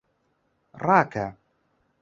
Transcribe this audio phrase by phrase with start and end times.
[0.83, 1.27] ڕاکە!